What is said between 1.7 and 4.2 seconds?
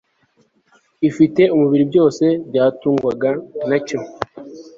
byose byatungwaga na cyo